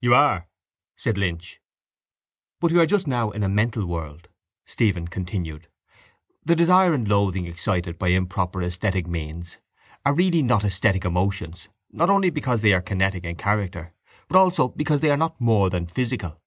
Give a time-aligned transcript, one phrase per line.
[0.00, 0.46] —You are,
[0.96, 1.58] said Lynch.
[2.60, 4.28] —But we are just now in a mental world,
[4.64, 5.66] Stephen continued.
[6.44, 9.58] The desire and loathing excited by improper esthetic means
[10.06, 13.92] are really not esthetic emotions not only because they are kinetic in character
[14.28, 16.40] but also because they are not more than physical.